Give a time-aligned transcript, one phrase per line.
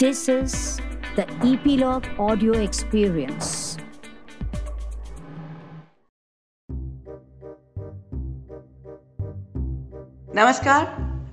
[0.00, 0.80] This is
[1.16, 3.48] the Epilogue Audio Experience.
[10.34, 10.84] नमस्कार।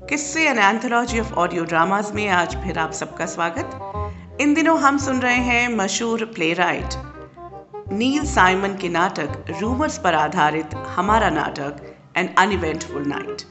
[0.09, 4.97] Kisse an anthology of audio dramas में आज फिर आप सबका स्वागत। इन दिनों हम
[4.97, 6.99] सुन रहे हैं मशहूर प्ले राइट
[7.91, 13.41] नील साइमन के नाटक रूमर्स पर आधारित हमारा नाटक एन अनइवेंटफुल नाइट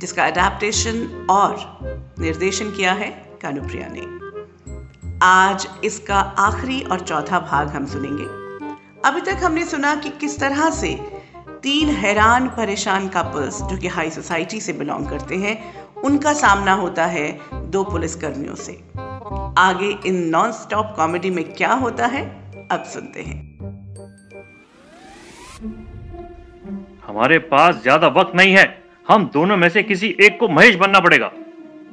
[0.00, 1.78] जिसका अडेप्टेशन और
[2.18, 4.06] निर्देशन किया है। कानुप्रिया ने।
[5.24, 8.24] आज इसका आखिरी और चौथा भाग हम सुनेंगे।
[9.04, 10.94] अभी तक हमने सुना कि किस तरह से
[11.62, 15.56] तीन हैरान, परेशान कपल्स जो कि हाई सोसाइटी से बिलोंग करते हैं,
[16.04, 17.26] उनका सामना होता है
[17.70, 18.72] दो पुलिस कर्मियों से।
[19.58, 22.24] आगे इन नॉन स्टॉप कॉमेडी में क्या होता है,
[22.72, 23.40] अब सुनते हैं।
[27.06, 28.66] हमारे पास ज़्यादा वक्त नहीं है।
[29.08, 31.30] हम दोनों में से किसी एक को महेश बनना पड़ेगा।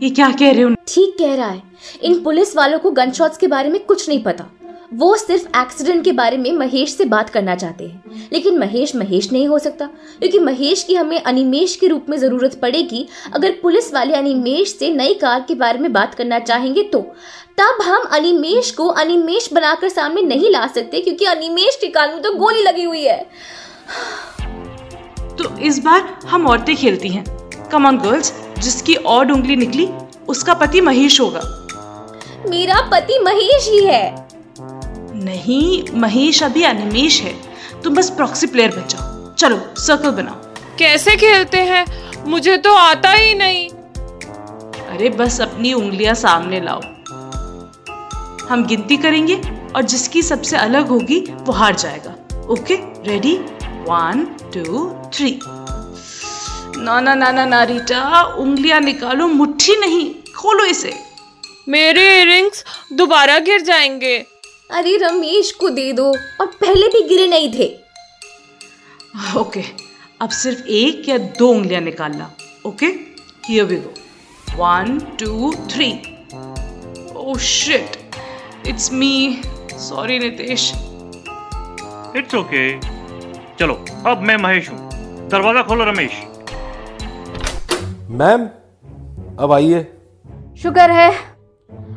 [0.01, 0.69] ये क्या कह रहे हो?
[0.87, 1.61] ठीक कह रहा है।
[2.03, 4.45] इन पुलिस वालों को गन शॉट्स के बारे में कुछ नहीं पता।
[4.93, 9.31] वो सिर्फ़ एक्सीडेंट के बारे में महेश से बात करना चाहते हैं। लेकिन महेश महेश
[9.31, 13.93] नहीं हो सकता क्योंकि महेश की हमें अनिमेश के रूप में ज़रूरत पड़ेगी। अगर पुलिस
[13.93, 17.01] वाले अनिमेश से नई कार के बारे में बात करना चाहेंगे तो।
[17.57, 22.21] तब हम अनिमेश को अनिमेश बनाकर सामने नहीं ला सकते क्योंकि अनिमेश के कान में
[22.21, 23.21] तो गोली लगी हुई है।
[25.35, 27.23] तो इस बार हम औरतें खेलती हैं।
[27.71, 29.89] कम ऑन गर्ल्स जिसकी और उंगली निकली
[30.27, 31.41] उसका पति महेश होगा।
[32.49, 34.27] मेरा पति महेश ही है।
[35.13, 37.33] नहीं महेश अभी अनिमेश है।
[37.83, 40.35] तुम बस प्रॉक्सी प्लेयर बन जाओ। चलो सर्कल बनाओ।
[40.79, 41.85] कैसे खेलते हैं?
[42.27, 43.69] मुझे तो आता ही नहीं।
[44.89, 46.81] अरे बस अपनी उंगलियाँ सामने लाओ।
[48.47, 49.41] हम गिनती करेंगे
[49.75, 52.15] और जिसकी सबसे अलग होगी वो हार जाएगा।
[52.49, 52.75] Okay
[53.09, 53.37] ready
[53.89, 55.39] one two three
[56.79, 60.93] ना ना ना ना ना रीटा उंगलियाँ निकालो मुट्ठी नहीं खोलो इसे।
[61.67, 62.63] मेरे इयरिंग्स
[62.97, 64.15] दोबारा गिर जाएँगे।
[64.71, 66.05] अरे रमेश को दे दो
[66.41, 67.67] और पहले भी गिरे नहीं थे।
[69.39, 69.63] ओके
[70.21, 72.31] अब सिर्फ़ एक या दो उंगलियाँ निकालना
[72.65, 72.85] okay?
[73.47, 73.93] Here we go
[74.57, 75.91] one two three
[77.17, 77.97] oh shit
[78.67, 79.13] it's me
[79.79, 80.71] sorry Nitesh
[82.17, 82.63] it's okay
[83.59, 83.73] चलो
[84.07, 84.77] अब मैं महेश हूँ।
[85.29, 86.11] दरवाज़ा खोलो रमेश।
[88.19, 88.41] मैम
[89.39, 89.81] अब आइए।
[90.57, 91.11] शुक्र है।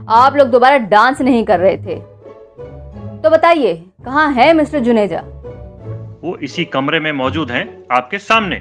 [0.09, 1.99] आप लोग दोबारा डांस नहीं कर रहे थे।
[3.23, 3.75] तो बताइए
[4.05, 5.21] कहाँ है मिस्टर जुनेजा?
[6.23, 8.57] वो इसी कमरे में मौजूद हैं आपके सामने।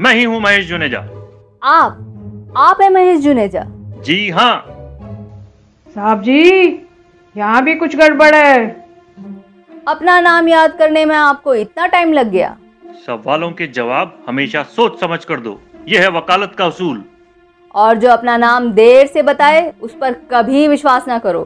[0.00, 0.98] मैं ही हूँ महेश जुनेजा।
[1.62, 2.54] आप?
[2.56, 3.64] आप है महेश जुनेजा?
[4.06, 4.56] जी हाँ।
[5.94, 6.66] साहब जी
[7.36, 8.66] यहाँ भी कुछ गड़बड़ है।
[9.88, 12.56] अपना नाम याद करने में आपको इतना टाइम लग गया।
[13.06, 17.04] सवालों के जवाब हमेशा सोच समझ कर दो। यह है वकालत का उसूल
[17.74, 21.42] और जो अपना नाम देर से बताए उस पर कभी विश्वास ना करो।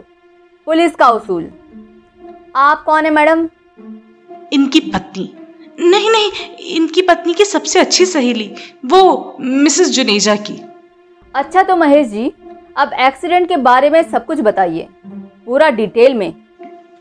[0.67, 1.51] पुलिस का उसूल
[2.57, 3.49] आप कौन है मैडम?
[4.53, 5.33] इनकी पत्नी।
[5.81, 6.31] नहीं नहीं
[6.77, 8.51] इनकी पत्नी की सबसे अच्छी सहेली
[8.87, 10.61] वो मिसेस जुनेजा की।
[11.35, 12.33] अच्छा तो महेश जी
[12.77, 14.89] अब एक्सीडेंट के बारे में सब कुछ बताइए
[15.47, 16.33] पूरा डिटेल में।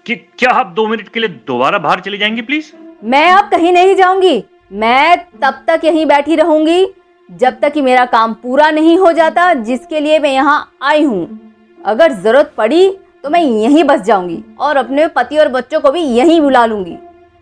[0.05, 2.71] कि क्या आप दो मिनट के लिए दोबारा बाहर चली जाएँगी प्लीज़?
[3.03, 6.85] मैं अब कहीं नहीं जाऊँगी। मैं तब तक यहीं बैठी रहूँगी।
[7.29, 11.39] जब तक कि मेरा काम पूरा नहीं हो जाता, जिसके लिए मैं यहाँ आई हूँ।
[11.79, 12.89] अगर ज़रूरत पड़ी
[13.23, 16.97] तो मैं यहीं बस जाऊँगी और अपने पति और बच्चों को भी यहीं बुला लूँगी।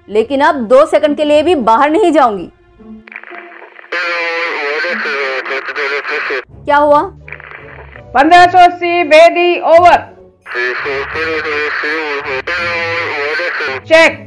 [0.08, 2.50] लेकिन अब दो सेकंड के लिए भी बाहर नहीं जाऊँगी।
[6.66, 7.02] क्या हुआ?
[8.14, 9.98] पंद्रह सौ अस्सी बेदी ओवर।
[13.86, 14.24] चेक,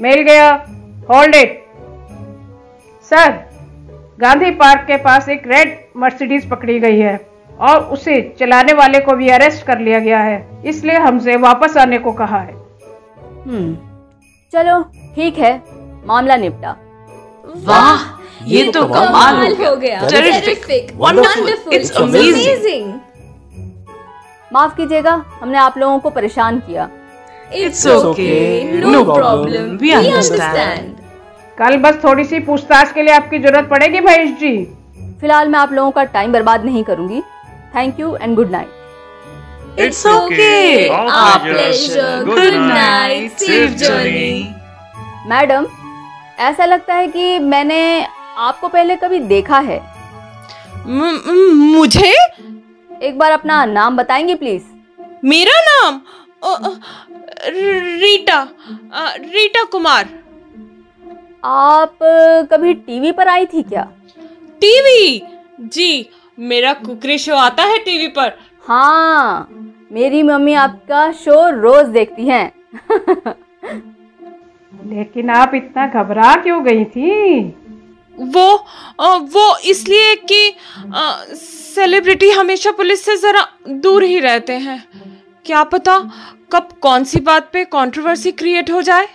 [0.00, 0.50] मिल गया
[1.10, 1.62] hold it
[3.10, 3.49] sir
[4.20, 7.18] Gandhi park के पास एक रेड मर्सिडीज पकड़ी गई है
[7.60, 11.98] और उसे चलाने वाले को भी अरेस्ट कर लिया गया है इसलिए हमसे वापस आने
[11.98, 12.54] को कहा है
[13.46, 13.74] हम्म
[14.52, 14.80] चलो
[15.14, 15.52] ठीक है
[16.06, 16.76] मामला निपटा
[17.66, 18.08] वाह
[18.46, 20.00] ये तो कमाल हो गया
[21.98, 22.46] amazing.
[22.46, 22.86] amazing.
[24.50, 26.88] माफ़ कीजिएगा हमने आप लोगों को परेशान किया
[27.56, 28.30] it's okay
[28.74, 29.78] No, No problem.
[29.78, 29.78] problem.
[31.60, 34.56] कल बस थोड़ी सी पूछताछ के लिए आपकी ज़रूरत पड़ेगी महेश जी।
[35.20, 37.20] फ़िलहाल मैं आप लोगों का टाइम बर्बाद नहीं करूँगी।
[37.74, 38.68] Thank you and good night.
[39.70, 39.92] Good
[42.28, 42.70] Good night.
[42.70, 43.42] night.
[43.42, 44.44] Safe journey.
[45.26, 45.66] Madam
[46.38, 47.80] ऐसा लगता है कि मैंने
[48.38, 49.80] आपको पहले कभी देखा है।
[50.86, 52.12] मुझे?
[53.02, 54.62] एक बार अपना नाम बताएँगे प्लीज़
[55.24, 56.00] मेरा नाम?
[57.46, 58.42] रीटा।
[59.16, 60.08] रीटा कुमार।
[61.44, 61.98] आप
[62.52, 63.82] कभी टीवी पर आई थी क्या?
[64.60, 65.22] टीवी?
[65.60, 66.08] जी
[66.38, 68.32] मेरा कुकरी शो आता है टीवी पर।
[68.68, 69.48] हाँ
[69.92, 72.52] मेरी मम्मी आपका शो रोज देखती हैं।
[74.86, 77.40] लेकिन आप इतना घबरा क्यों गई थी?
[78.14, 78.66] वो
[79.18, 80.54] वो इसलिए कि
[81.36, 84.82] सेलिब्रिटी हमेशा पुलिस से जरा दूर ही रहते हैं।
[85.44, 85.98] क्या पता
[86.52, 89.08] कब कौन सी बात पे कंट्रोवर्सी क्रिएट हो जाए?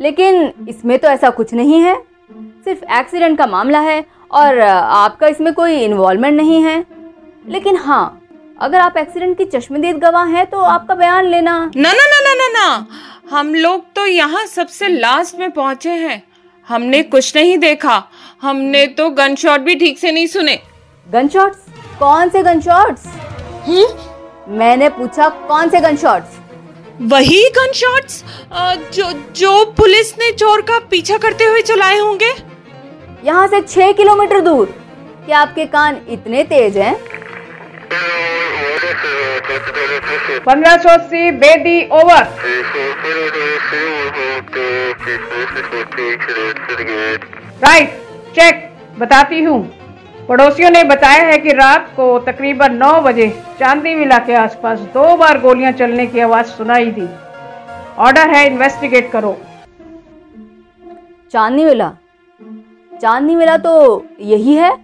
[0.00, 1.94] लेकिन इसमें तो ऐसा कुछ नहीं है।
[2.64, 6.84] सिर्फ़ एक्सीडेंट का मामला है और आपका इसमें कोई इन्वॉल्वमेंट नहीं है।
[7.46, 8.16] लेकिन हाँ
[8.58, 12.34] अगर आप एक्सीडेंट की चश्मदीद गवाह हैं तो आपका बयान लेना। ना ना ना ना
[12.34, 12.86] ना ना।
[13.30, 16.22] हम लोग तो यहाँ सबसे लास्ट में पहुँचे हैं।
[16.68, 18.02] हमने कुछ नहीं देखा।
[18.42, 20.58] हमने तो गन शॉट भी ठीक से नहीं सुने।
[21.08, 21.58] गन शॉट्स
[21.98, 23.06] कौन से गन शॉट्स
[24.50, 26.38] मैंने पूछा कौन से गन शॉट्स
[27.00, 28.22] वही गन शॉट्स
[28.94, 32.30] जो जो पुलिस ने चोर का पीछा करते हुए चलाए होंगे?
[33.24, 34.74] यहाँ से छह किलोमीटर दूर।
[35.26, 36.94] क्या आपके कान इतने तेज हैं?
[40.46, 42.22] पंद्रह सौ अस्सी बेदी ओवर
[47.64, 47.98] राइट
[48.34, 48.68] चेक
[48.98, 49.60] बताती हूँ।
[50.30, 55.16] पड़ोसियों ने बताया है कि रात को तकरीबन 9 बजे चांदी विला के आसपास दो
[55.16, 57.08] बार गोलियाँ चलने की आवाज़ सुनाई दी।
[57.98, 59.36] ऑर्डर है इन्वेस्टिगेट करो।
[61.32, 61.92] चांदनी मिला?
[63.02, 64.78] चांदनी मिला तो यही है?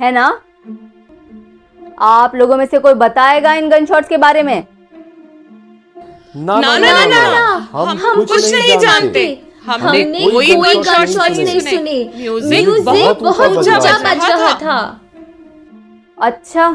[0.00, 0.40] है ना?
[2.00, 4.64] आप लोगों में से कोई बताएगा इन गन शॉट्स के बारे में?
[6.36, 9.24] ना ना ना ना ना ना, ना, ना, ना, ना, हम, हम कुछ नहीं जानते।
[9.24, 12.68] हमने हमने कोई गन शॉट्स नहीं सुने। म्यूज़िक
[13.22, 14.78] बहुत ऊँचा बज रहा था।
[16.18, 16.72] अच्छा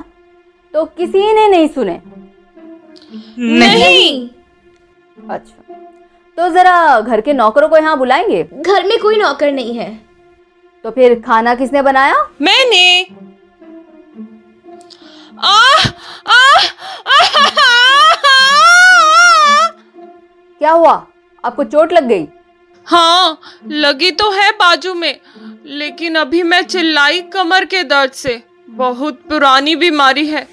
[0.74, 2.00] तो किसी ने नहीं सुने?
[3.40, 4.30] नहीं।
[5.30, 5.76] अच्छा
[6.38, 8.44] तो जरा घर के नौकरों को यहाँ बुलाएँगे?
[8.44, 9.90] घर में कोई नौकर नहीं है।
[10.86, 12.16] तो फिर खाना किसने बनाया?
[12.42, 13.02] मैंने।
[15.40, 15.88] आह
[16.30, 16.70] आह।
[20.62, 20.94] क्या हुआ?
[21.44, 22.28] आपको चोट लग गई?
[22.86, 25.20] हाँ लगी तो है बाजू में
[25.66, 30.48] लेकिन अभी मैं चिल्लाई कमर के दर्द से। बहुत पुरानी बीमारी है।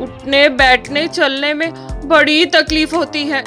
[0.00, 1.72] उठने बैठने चलने में
[2.08, 3.42] बड़ी तकलीफ़ होती है।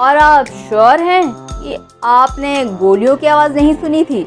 [0.00, 4.26] और आप श्योर हैं कि आपने गोलियों की आवाज़ नहीं सुनी थी?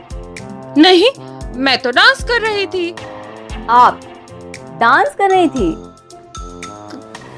[0.77, 1.09] नहीं
[1.55, 2.95] मैं तो डांस कर रही थी।
[3.69, 3.99] आप
[4.79, 5.73] डांस कर रही थी?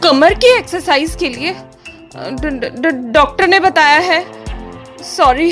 [0.03, 1.55] कमर की एक्सरसाइज के लिए।
[3.11, 4.40] डॉक्टर ने बताया है।
[5.03, 5.51] Sorry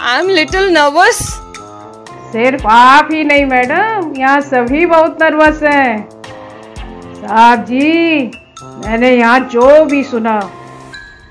[0.00, 1.18] I am little nervous
[2.32, 6.08] सिर्फ़ आप ही नहीं, मैडम। यहाँ सभी बहुत नर्वस हैं।
[6.78, 8.30] साहब जी,
[8.62, 10.38] मैंने यहाँ जो भी सुना,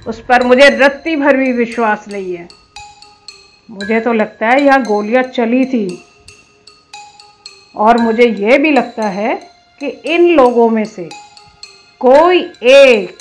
[0.07, 2.47] उस पर मुझे रत्ती भर भी विश्वास नहीं है।
[3.69, 5.87] मुझे तो लगता है यहाँ गोलियाँ चली थी।
[7.75, 9.33] और मुझे ये भी लगता है
[9.81, 11.09] कि इन लोगों में से
[12.01, 13.17] कोई एक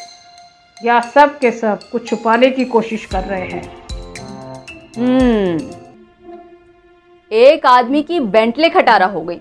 [0.77, 3.84] या सब के सब कुछ छुपाने की कोशिश कर रहे हैं।
[4.97, 5.59] हम्म।
[7.31, 9.41] एक आदमी की बेंटले खटारा हो गई।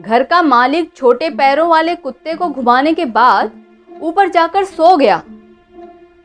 [0.00, 3.50] घर का मालिक छोटे पैरों वाले कुत्ते को घुमाने के बाद
[4.02, 5.22] ऊपर जाकर सो गया।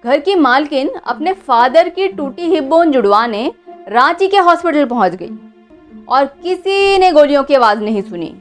[0.04, 3.52] घर की मालकिन अपने फादर की टूटी हिप बोन जुड़वाने
[3.88, 5.32] रांची के हॉस्पिटल पहुँच गई
[6.08, 8.34] और किसी ने गोलियों की आवाज़ नहीं सुनी,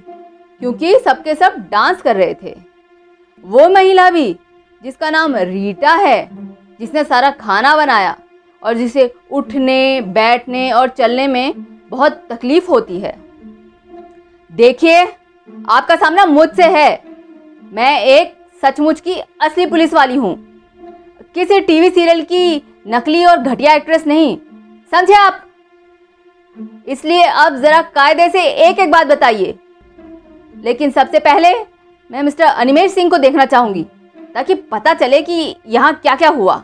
[0.60, 2.54] क्योंकि सबके सब डांस कर रहे थे।
[3.44, 4.32] वो महिला भी,
[4.82, 6.28] जिसका नाम रीटा है,
[6.80, 8.16] जिसने सारा खाना बनाया
[8.66, 11.54] और जिसे उठने, बैठने और चलने में
[11.88, 13.14] बहुत तकलीफ़ होती है।
[14.52, 15.04] देखिए,
[15.68, 17.02] आपका सामना मुझसे है।
[17.72, 20.34] मैं एक सचमुच की असली पुलिस वाली हूँ।
[21.34, 24.36] किसी टीवी सीरियल की नकली और घटिया एक्ट्रेस नहीं।
[24.92, 25.42] समझे आप?
[26.88, 29.58] इसलिए अब जरा कायदे से एक एक बात बताइए।
[30.56, 31.52] लेकिन सबसे पहले
[32.10, 33.82] मैं मिस्टर अनिमेश सिंह को देखना चाहूँगी,
[34.34, 36.62] ताकि पता चले कि यहाँ क्या क्या हुआ।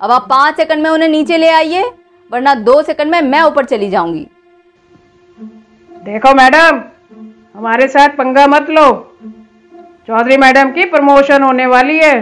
[0.00, 1.82] अब आप पाँच सेकंड में उन्हें नीचे ले आइए
[2.30, 4.26] वरना दो सेकंड में मैं ऊपर चली जाऊँगी।
[6.02, 6.80] देखो मैडम
[7.54, 8.86] हमारे साथ पंगा मत लो।
[10.06, 12.14] चौधरी मैडम की प्रमोशन होने वाली है।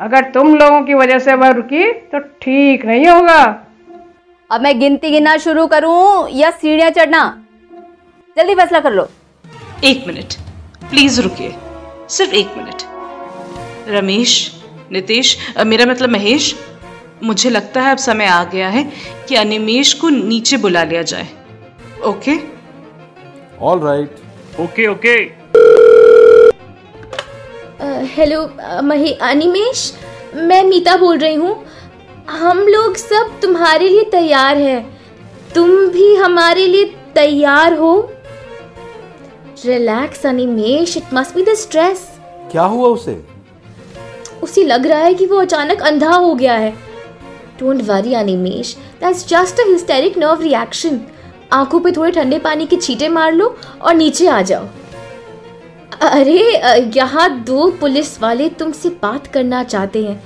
[0.00, 3.40] अगर तुम लोगों की वजह से वह रुकी तो ठीक नहीं होगा।
[4.50, 7.22] अब मैं गिनती गिनना शुरू करूँ या सीढ़ियाँ चढ़ना?
[8.36, 9.08] जल्दी फैसला कर लो।
[9.84, 10.34] एक मिनट
[10.90, 11.54] प्लीज़ रुकिए।
[12.08, 12.82] सिर्फ़ एक मिनट।
[13.88, 14.36] रमेश
[14.92, 15.36] नितेश
[15.66, 16.54] मेरा मतलब महेश
[17.24, 18.82] मुझे लगता है अब समय आ गया है
[19.28, 21.28] कि अनिमेश को नीचे बुला लिया जाए।
[22.06, 22.36] Okay?
[23.62, 25.14] All right okay okay.
[28.14, 28.40] Hello
[28.84, 29.92] Mahi Animesh
[30.36, 31.54] मैं मीता बोल रही हूँ।
[32.30, 34.82] हम लोग सब तुम्हारे लिए तैयार हैं।
[35.54, 37.92] तुम भी हमारे लिए तैयार हो।
[39.64, 42.08] Relax Animesh it must be the stress
[42.52, 43.22] क्या हुआ उसे?
[44.42, 46.72] उसे लग रहा है कि वो अचानक अंधा हो गया है।
[47.60, 51.00] Don't worry Animesh that's just a hysteric nerve reaction
[51.52, 54.68] आँखों पे थोड़े ठंडे पानी के छींटे मार लो और नीचे आ जाओ।
[56.02, 56.38] अरे
[56.96, 60.22] यहाँ दो पुलिस वाले तुमसे बात करना चाहते हैं।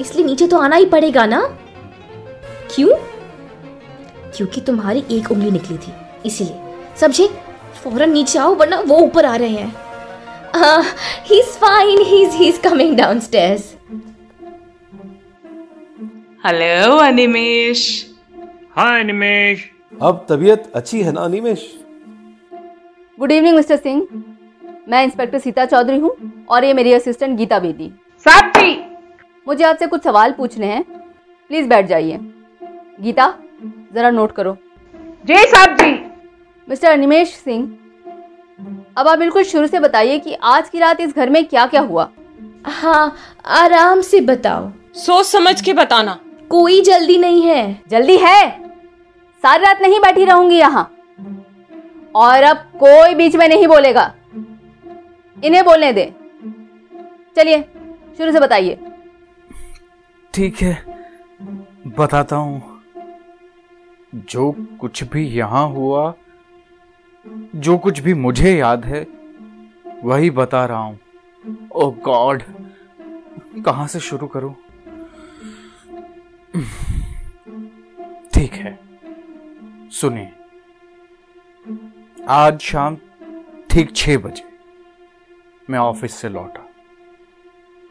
[0.00, 1.40] इसलिए नीचे तो आना ही पड़ेगा ना?
[2.74, 2.96] क्यों?
[4.36, 5.92] क्योंकि तुम्हारी एक उंगली निकली थी,
[6.26, 7.26] इसीलिए। समझे?
[7.84, 9.74] फ़ौरन नीचे आओ, वरना वो ऊपर आ रहे हैं।
[11.26, 13.74] He is fine he is coming downstairs
[16.44, 17.80] hello Animesh
[18.76, 19.60] hi Animesh
[20.02, 21.60] अब तबीयत अच्छी है ना Animesh
[23.18, 24.06] good evening mister Singh
[24.88, 26.10] मैं इंस्पेक्टर सीता चौधरी हूँ
[26.50, 27.90] और ये मेरी असिस्टेंट गीता बेदी।
[28.26, 28.74] साहब जी
[29.46, 30.82] मुझे आपसे कुछ सवाल पूछने हैं।
[31.50, 32.18] प्लीज़ बैठ जाइए।
[33.00, 33.32] गीता
[33.94, 34.56] जरा नोट करो।
[35.26, 35.92] जी साहब जी
[36.68, 37.64] मिस्टर अनिमेश सिंह
[38.96, 41.80] अब आप बिल्कुल शुरू से बताइए कि आज की रात इस घर में क्या क्या
[41.82, 42.10] हुआ।
[42.66, 43.14] हाँ
[43.62, 46.18] आराम से बताओ। सोच समझ के बताना।
[46.52, 48.40] कोई जल्दी नहीं है। जल्दी है?
[49.44, 50.82] सारी रात नहीं बैठी रहूँगी यहाँ।
[52.14, 54.12] और अब कोई बीच में नहीं बोलेगा।
[55.42, 56.04] इन्हें बोलने दे।
[57.36, 57.60] चलिए
[58.18, 58.78] शुरू से बताइए।
[60.34, 60.74] ठीक है
[61.96, 62.82] बताता हूँ।
[64.14, 66.12] जो कुछ भी यहाँ हुआ
[67.56, 69.06] जो कुछ भी मुझे याद है
[70.04, 70.98] वही बता रहा हूँ।
[71.74, 72.42] ओ गॉड
[73.64, 74.54] कहाँ से शुरू करूँ?
[76.54, 78.78] ठीक है।
[79.90, 80.32] सुनिए।
[82.28, 82.96] आज शाम
[83.70, 84.44] ठीक छह बजे
[85.70, 86.66] मैं ऑफ़िस से लौटा।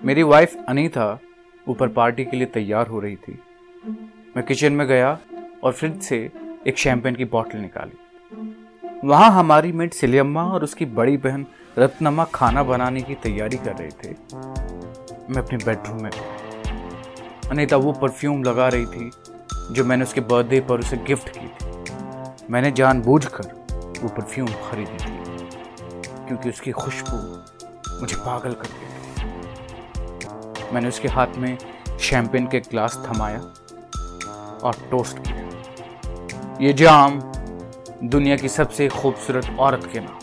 [0.02, 1.20] मेरी वाइफ अनीता
[1.68, 3.40] ऊपर पार्टी के लिए तैयार हो रही थी।
[4.36, 5.18] मैं किचन में गया
[5.64, 6.30] और फ्रिज से
[6.68, 7.98] एक शैंपेन की बोतल निकाली।
[9.08, 11.46] वहाँ हमारी मेट सिलियम्मा और उसकी बड़ी बहन
[11.80, 14.10] रत्नम्मा खाना बनाने की तैयारी कर रहे थे।
[15.34, 16.51] मैं अपने बेडरूम में गया
[17.52, 19.12] अनीता वो परफ्यूम लगा रही थी
[19.74, 21.72] जो मैंने उसके बर्थडे पर उसे गिफ्ट की थी।
[22.52, 23.48] मैंने जानबूझकर
[24.02, 25.12] वो परफ्यूम खरीदी थी,
[26.28, 27.18] क्योंकि उसकी खुशबू
[28.02, 28.88] मुझे पागल कर दिया
[30.74, 31.58] मैंने उसके हाथ में
[32.00, 33.42] शैंपेन के ग्लास थमाया
[34.64, 37.20] और टोस्ट किया। ये जाम
[38.06, 40.20] दुनिया की सबसे खूबसूरत औरत के नाम,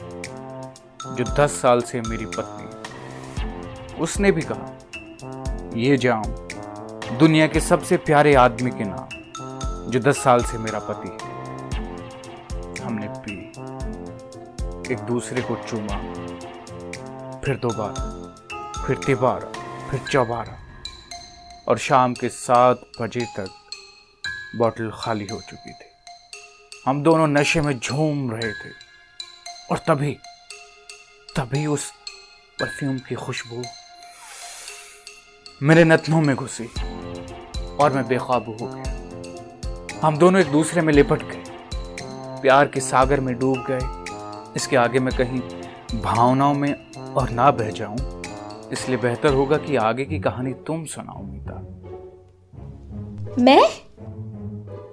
[1.15, 2.67] जो दस साल से मेरी पत्नी
[4.01, 4.69] उसने भी कहा,
[5.77, 6.23] ये जाम
[7.12, 9.09] दुनिया के सबसे प्यारे आदमी के नाम,
[9.91, 11.17] जो दस साल से मेरा पति है।
[12.85, 13.37] हमने पी,
[14.93, 15.97] एक दूसरे को चूमा,
[17.41, 19.53] फिर दोबारा, फिर तिबारा,
[19.91, 20.59] फिर चौबारा,
[21.69, 23.49] और शाम के सात बजे तक
[24.57, 25.91] बॉटल खाली हो चुकी थी।
[26.87, 28.71] हम दोनों नशे में झूम रहे थे,
[29.71, 30.17] और तभी
[31.37, 31.91] तभी उस
[32.59, 33.62] परफ्यूम की खुशबू
[35.62, 36.69] मेरे नथनों में घुसी
[37.81, 41.45] और मैं बेकाबू हो गया। हम दोनों एक दूसरे में लिपट गए।
[42.43, 43.81] प्यार के सागर में डूब गए।
[44.57, 45.41] इसके आगे मैं कहीं
[46.03, 48.23] भावनाओं में और ना बह जाऊँ।
[48.73, 51.55] इसलिए बेहतर होगा कि आगे की कहानी तुम सुनाओ मीता।
[53.43, 53.69] मैं?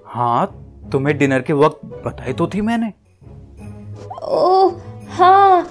[0.06, 0.46] हाँ
[0.92, 2.94] तुम्हें डिनर के वक्त बताई तो थी मैंने।
[4.24, 4.70] ओ
[5.10, 5.70] हाँ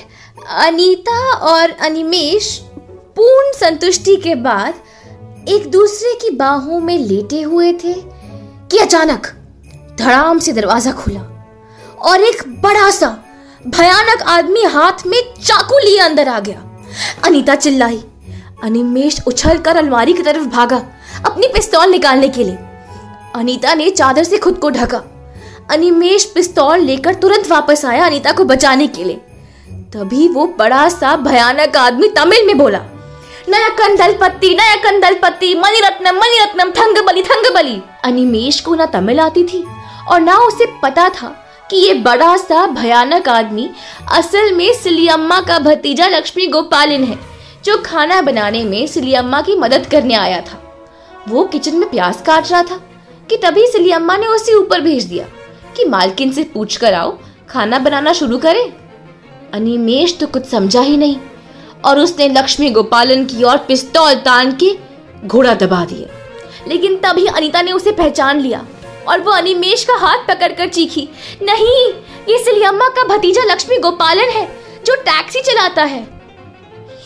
[0.57, 2.57] अनीता और अनिमेश
[3.17, 9.27] पूर्ण संतुष्टि के बाद एक दूसरे की बाहों में लेटे हुए थे कि अचानक
[9.99, 11.21] धड़ाम से दरवाज़ा खुला
[12.01, 13.09] और एक बड़ा सा
[13.67, 16.63] भयानक आदमी हाथ में चाकू लिए अंदर आ गया।
[17.25, 18.03] अनीता चिल्लाई।
[18.63, 20.77] अनिमेश उछल कर अलमारी की तरफ़ भागा
[21.25, 22.57] अपनी पिस्तौल निकालने के लिए।
[23.35, 25.03] अनीता ने चादर से खुद को ढका।
[25.71, 29.21] अनिमेश पिस्तौल लेकर तुरंत वापस आया अनीता को बचाने के लिए।
[29.93, 32.79] तभी वो बड़ा सा भयानक आदमी तमिल में बोला,
[33.49, 39.43] नया कंदल पत्ती, नया कंदल पत्ती, मणिरत्नम मणिरत्नम, थंग बली अनिमेश को ना तमिल आती
[39.43, 39.63] थी
[40.09, 41.27] और ना उसे पता था
[41.69, 43.69] कि ये बड़ा सा भयानक आदमी
[44.13, 47.17] असल में सिलियम्मा का भतीजा लक्ष्मी गोपालिन है,
[47.65, 50.61] जो खाना बनाने में सिलियम्मा की मदद करने आया था।
[51.27, 52.79] वो किचन में प्याज काट रहा था
[53.29, 55.25] कि तभी सिलियम्मा ने उसे ऊपर भेज दिया
[55.77, 57.17] कि मालकिन से पूछ कर आओ,
[57.49, 58.71] खाना बनाना शुरू करे।
[59.53, 61.17] अनिमेश तो कुछ समझा ही नहीं,
[61.85, 64.71] और उसने लक्ष्मी गोपालन की ओर पिस्तौल तान के
[65.25, 68.65] घोड़ा दबा दिया। लेकिन तभी अनीता ने उसे पहचान लिया,
[69.07, 71.07] और वो अनिमेश का हाथ पकड़कर चीखी,
[71.43, 71.87] नहीं,
[72.29, 74.45] ये सिलियम्मा का भतीजा लक्ष्मी गोपालन है,
[74.85, 76.01] जो टैक्सी चलाता है।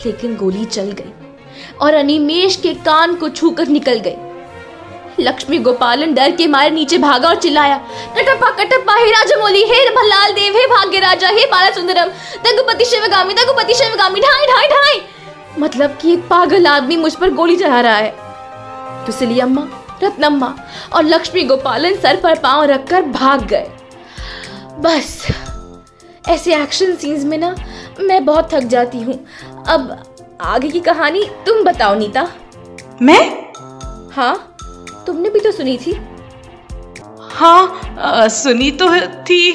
[0.06, 1.12] लेकिन गोली चल गई,
[1.80, 4.16] और अनिमेश के कान को छूकर निकल गई।
[5.20, 7.76] लक्ष्मी गोपालन डर के मारे नीचे भागा और चिल्लाया
[8.16, 12.08] कटप्पा कटप्पा हे राजमौली हे भल्लाल देव हे भाग्य राजा हे बाला सुंदरम
[12.44, 15.02] दगुपति शिवगामी दगुपति शिवगामी ढाई ढाई ढाई!
[15.58, 18.10] मतलब कि एक पागल आदमी मुझ पर गोली चला रहा है।
[19.06, 19.66] तो सिली अम्मा
[20.02, 20.54] रत्नम्मा
[20.92, 23.70] और लक्ष्मी गोपालन सर पर पाँव रखकर भाग गए।
[24.80, 25.26] बस
[26.28, 27.54] ऐसे एक्शन सीन्स में ना
[28.00, 29.14] मैं बहुत थक जाती हूँ।
[29.68, 30.02] अब
[30.40, 32.28] आगे की कहानी तुम बताओ नीता।
[33.02, 33.52] मैं?
[34.12, 34.51] हाँ?
[35.06, 35.92] तुमने भी तो सुनी थी?
[37.32, 38.88] हाँ आ, सुनी तो
[39.22, 39.52] थी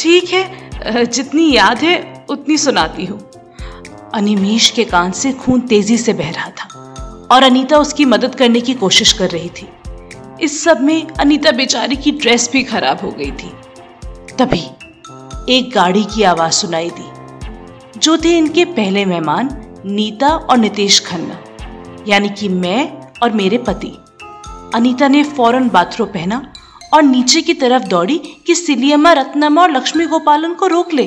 [0.00, 3.18] ठीक है जितनी याद है उतनी सुनाती हूँ।
[4.14, 6.68] अनिमेश के कान से खून तेज़ी से बह रहा था
[7.32, 9.68] और अनीता उसकी मदद करने की कोशिश कर रही थी।
[10.42, 13.52] इस सब में अनीता बेचारी की ड्रेस भी खराब हो गई थी।
[14.38, 14.64] तभी
[15.48, 19.48] एक गाड़ी की आवाज़ सुनाई दी जो थे इनके पहले मेहमान
[19.86, 21.38] नीता और नितेश खन्ना
[22.08, 23.92] यानी कि मैं और मेरे पति।
[24.74, 26.52] अनीता ने फ़ौरन बाथरूम पहना
[26.94, 31.06] और नीचे की तरफ़ दौड़ी कि सिलियम्मा रत्नमा और लक्ष्मी गोपालन को रोक ले।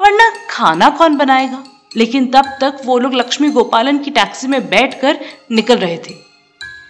[0.00, 1.64] वरना खाना कौन बनाएगा?
[1.96, 5.20] लेकिन तब तक वो लोग लक्ष्मी गोपालन की टैक्सी में बैठकर
[5.52, 6.14] निकल रहे थे।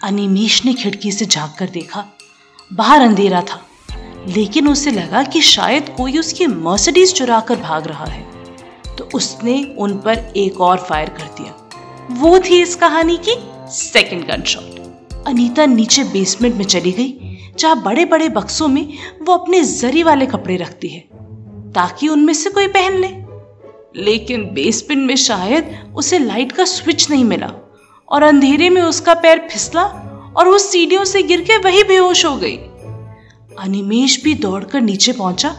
[0.03, 2.05] अनिमेश ने खिड़की से झाँक कर देखा।
[2.73, 3.65] बाहर अंधेरा था।
[4.27, 8.27] लेकिन उसे लगा कि शायद कोई उसकी मर्सिडीज चुरा कर भाग रहा है।
[8.97, 11.69] तो उसने उन पर एक और फायर कर दिया।
[12.11, 17.81] वो थी इस कहानी की सेकंड गन शॉट अनीता नीचे बेसमेंट में चली गई, जहाँ
[17.83, 18.87] बड़े बड़े बक्सों में
[19.21, 20.99] वो अपने जरी वाले कपड़े रखती है,
[21.73, 23.07] ताकि उनमें से कोई पहन ले।
[24.03, 27.51] लेकिन बेसमेंट में शायद उसे लाइट का स्विच नहीं मिला,
[28.09, 29.83] और अंधेरे में उसका पैर फिसला
[30.37, 32.57] और वो सीढ़ियों से गिर के वही बेहोश हो गई।
[33.59, 35.55] अनिमेश भी दौड़कर नीचे पहुँचा,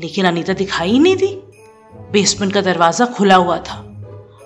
[0.00, 1.34] लेकिन अनीता दिखाई नहीं दी।
[2.12, 3.88] बेसमेंट का दरवाज़ा खुला हुआ था।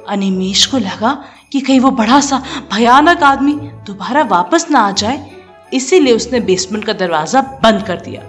[0.09, 1.13] अनिमेश को लगा
[1.57, 3.53] कि कहीं वो बड़ा सा भयानक आदमी
[3.87, 5.31] दोबारा वापस ना आ जाए,
[5.73, 8.23] इसीलिए उसने बेसमेंट का दरवाज़ा बंद कर दिया।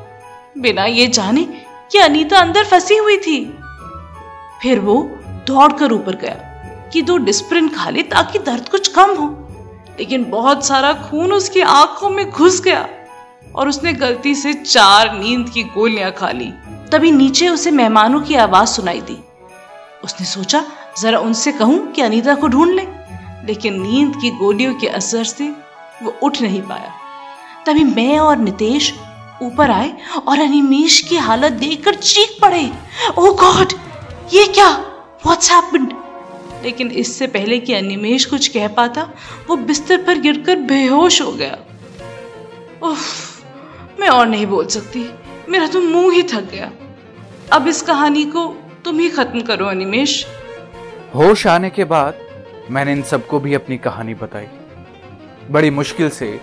[0.57, 1.43] बिना ये जाने
[1.91, 3.39] कि अनीता अंदर फंसी हुई थी।
[4.61, 4.95] फिर वो
[5.47, 9.27] दौड़कर ऊपर गया कि दो डिस्प्रिन खा ले ताकि दर्द कुछ कम हो।
[9.99, 12.87] लेकिन बहुत सारा खून उसकी आँखों में घुस गया
[13.55, 16.51] और उसने गलती से चार नींद की गोलियाँ खा ली।
[16.91, 19.23] तभी नीचे उसे मेहमानों की आवाज़ सुनाई दी।
[20.03, 20.63] उसने सोचा,
[21.01, 22.96] जरा उनसे कहूँ कि अनीता को ढूंढ ले।
[23.47, 25.49] लेकिन नींद की गोलियों के असर से
[26.03, 26.93] वो उठ नहीं पाया।
[27.65, 28.93] तभी मैं और नितेश
[29.41, 29.93] ऊपर आए
[30.27, 32.71] और अनिमेश की हालत देखकर चीख पड़े।
[33.17, 33.73] ओ गॉड
[34.33, 34.69] ये क्या?
[35.25, 35.93] व्हाट्स हैपेंड
[36.63, 39.01] लेकिन इससे पहले कि अनिमेश कुछ कह पाता
[39.49, 41.57] वो बिस्तर पर गिरकर बेहोश हो गया।
[42.83, 43.43] उफ,
[43.99, 45.09] मैं और नहीं बोल सकती।
[45.49, 46.71] मेरा तो मुँह ही थक गया।
[47.53, 48.45] अब इस कहानी को
[48.85, 50.25] तुम ही खत्म करो अनिमेश।
[51.15, 52.26] होश आने के बाद
[52.71, 54.47] मैंने इन सबको भी अपनी कहानी बताई।
[55.51, 56.41] बड़ी मुश्किल से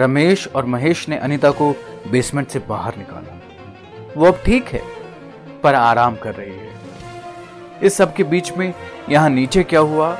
[0.00, 1.74] रमेश और महेश ने अनिता को
[2.10, 3.40] बेसमेंट से बाहर निकाला।
[4.16, 4.82] वो अब ठीक है,
[5.62, 6.72] पर आराम कर रही है।
[7.82, 8.74] इस सब के बीच में
[9.10, 10.18] यहाँ नीचे क्या हुआ,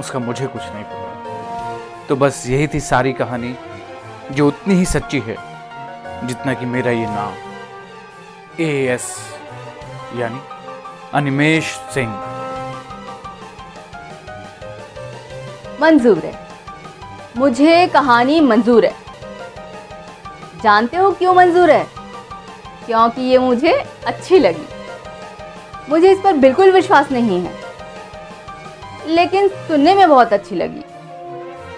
[0.00, 3.54] उसका मुझे कुछ नहीं पता। तो बस यही थी सारी कहानी,
[4.32, 5.36] जो उतनी ही सच्ची है,
[6.26, 7.34] जितना कि मेरा ये नाम।
[8.60, 9.16] ए एस
[10.16, 10.40] यानी
[11.14, 12.33] अनिमेश सिंह।
[15.84, 16.48] मंजूर है।
[17.36, 18.94] मुझे कहानी मंजूर है।
[20.62, 21.86] जानते हो क्यों मंजूर है?
[22.86, 23.72] क्योंकि ये मुझे
[24.06, 24.66] अच्छी लगी।
[25.90, 27.52] मुझे इस पर बिल्कुल विश्वास नहीं है।
[29.06, 30.84] लेकिन सुनने में बहुत अच्छी लगी।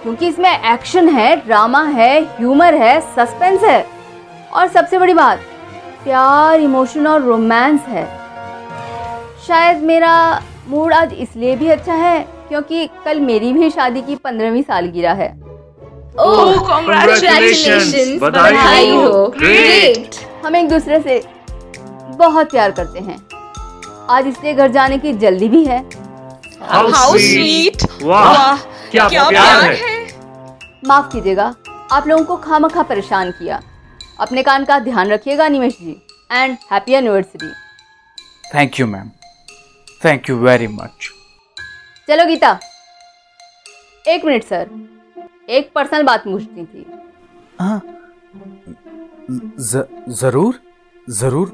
[0.03, 3.87] क्योंकि इसमें एक्शन है, ड्रामा है, ह्यूमर है, सस्पेंस है।
[4.53, 5.39] और सबसे बड़ी बात,
[6.05, 8.05] प्यार, इमोशन और रोमांस है।
[9.47, 14.63] शायद मेरा मूड आज इसलिए भी अच्छा है क्योंकि कल मेरी भी शादी की पंद्रहवीं
[14.63, 15.29] सालगिरह है।
[16.21, 18.21] ओह congratulations!
[18.23, 19.27] बधाई हो.
[19.39, 21.23] ग्रेट हम एक दूसरे से
[22.19, 23.19] बहुत प्यार करते हैं।
[24.11, 27.17] आज इसलिए घर जाने की जल्दी भी है। Sweet!
[27.17, 28.03] sweet!
[28.03, 28.57] वाह
[28.91, 30.05] क्या क्या प्यार प्यार है.
[30.89, 31.55] माफ़ कीजिएगा
[31.93, 33.61] आप लोगों को खामखा परेशान किया।
[34.21, 35.97] अपने कान का ध्यान रखिएगा Nimesh ji.
[36.33, 37.51] And happy anniversary
[38.55, 39.11] thank you ma'am
[40.05, 41.11] thank you very much
[42.09, 42.59] चलो गीता।
[44.09, 44.71] एक मिनट सर।
[45.49, 46.87] एक पर्सनल बात पूछनी थी।
[47.61, 47.81] हाँ।
[49.31, 50.61] ज- ज़रूर
[51.11, 51.49] ज़रूर।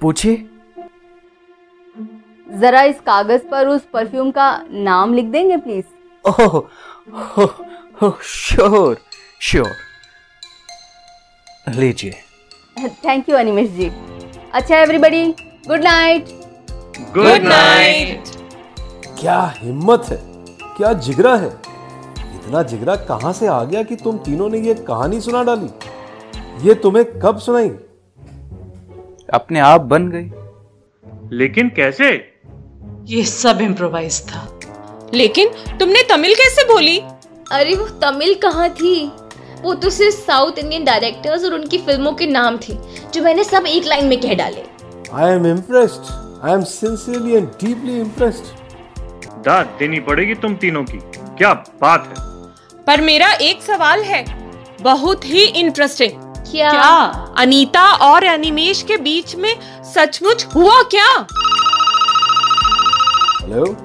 [0.00, 0.36] पूछिए।
[2.48, 5.84] जरा इस कागज़ पर उस परफ्यूम का नाम लिख देंगे please?
[6.28, 6.56] Oh
[8.02, 8.98] oh sure
[9.40, 9.70] sure.
[11.68, 12.14] लीजिए।
[12.88, 13.90] Thank you Animesh ji.
[14.52, 15.26] अच्छा everybody
[15.68, 16.24] good night
[17.14, 18.39] good night
[19.20, 20.16] क्या हिम्मत है?
[20.76, 21.48] क्या जिगरा है?
[22.18, 25.70] इतना जिगरा कहाँ से आ गया कि तुम तीनों ने ये कहानी सुना डाली?
[26.68, 27.68] ये तुम्हें कब सुनाई?
[29.34, 30.30] अपने आप बन गई।
[31.36, 32.32] लेकिन कैसे?
[33.04, 34.60] ये सब इम्प्रोवाइज था।
[35.14, 36.98] लेकिन तुमने तमिल कैसे बोली?
[37.52, 39.12] अरे वो तमिल कहाँ थी?
[39.62, 42.74] वो तो सिर्फ़ साउथ इंडियन डायरेक्टर्स और उनकी फ़िल्मों के नाम थे
[43.14, 44.64] जो मैंने सब एक लाइन में कह डाले।
[45.12, 46.12] I am impressed
[46.44, 48.59] I am sincerely and deeply impressed
[49.44, 50.98] दाद देनी पड़ेगी तुम तीनों की।
[51.38, 52.84] क्या बात है?
[52.84, 54.24] पर मेरा एक सवाल है।
[54.82, 56.12] बहुत ही इंटरेस्टिंग
[56.50, 61.06] क्या, क्या अनीता और अनिमेश के बीच में सचमुच हुआ क्या?
[63.42, 63.76] हेलो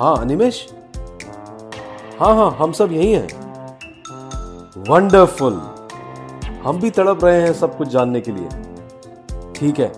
[0.00, 0.66] हाँ अनिमेश?
[2.20, 3.28] हाँ हाँ हम सब यही हैं।
[4.90, 5.54] वंडरफुल
[6.64, 8.48] हम भी तड़प रहे हैं सब कुछ जानने के लिए।
[9.52, 9.92] ठीक है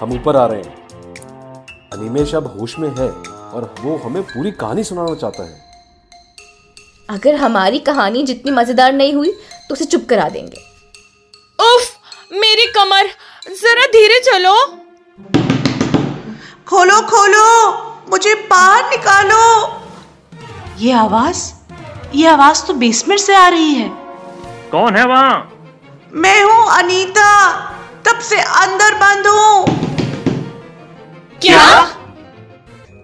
[0.00, 0.76] हम ऊपर आ रहे हैं।
[1.92, 3.08] अनिमेश अब होश में है।
[3.48, 5.66] और वो हमें पूरी कहानी सुनाना चाहता है।
[7.08, 9.30] अगर हमारी कहानी जितनी मज़ेदार नहीं हुई
[9.68, 10.60] तो उसे चुप करा देंगे।
[11.64, 13.06] उफ मेरी कमर
[13.52, 14.56] जरा धीरे चलो।
[16.68, 17.46] खोलो खोलो
[18.10, 19.44] मुझे बाहर निकालो।
[20.78, 21.52] ये आवाज़
[22.14, 23.88] ये आवाज़ तो बेसमेंट से आ रही है।
[24.70, 25.52] कौन है वहाँ?
[26.14, 27.30] मैं हूँ अनीता
[28.06, 29.64] तब से अंदर बंद हूँ।
[31.40, 31.64] क्या?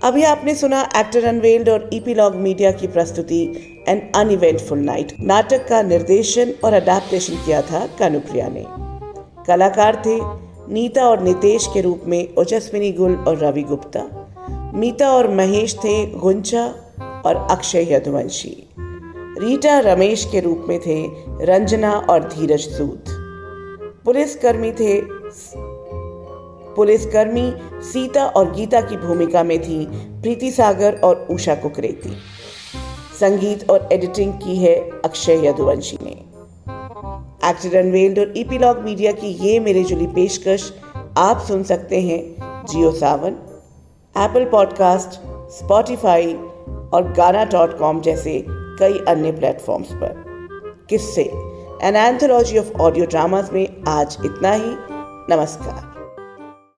[0.05, 3.41] अभी आपने सुना एक्टर अनवेल्ड और ईपीलॉग मीडिया की प्रस्तुति
[3.89, 8.65] एन अनइवेंटफुल नाइट नाटक का निर्देशन और अडेप्टेशन किया था कानुप्रिया ने।
[9.47, 10.19] कलाकार थे
[10.73, 14.03] नीता और नितेश के रूप में ओजस्विनी गुल और रवि गुप्ता।
[14.75, 16.67] मीता और महेश थे गुंचा
[17.27, 18.57] और अक्षय यदुवंशी।
[19.41, 21.03] रीटा रमेश के रूप में थे
[21.45, 23.05] रंजना और धीरज सूद
[24.05, 25.01] पुलिसकर्मी थे
[26.77, 29.87] पुलिसकर्मी सीता और गीता की भूमिका में थी,
[30.23, 32.17] प्रीति सागर और उषा कुकरेती।
[33.21, 36.35] संगीत और एडिटिंग की है अक्षय यदुवंशी ने।
[37.51, 40.73] एक्टर अनवेल्ड और ईपीलॉग मीडिया की ये मेरे जुली पेशकश
[41.19, 43.33] आप सुन सकते हैं Jio Saavn
[44.19, 45.11] Apple podcast
[45.53, 46.35] Spotify
[46.93, 50.25] और गाना डॉट कॉम जैसे कई अन्य प्लेटफॉर्म्स पर।
[50.91, 51.23] किससे?
[51.83, 54.77] An anthology of audio dramas में आज इतना ही।
[55.35, 55.94] नमस्कार।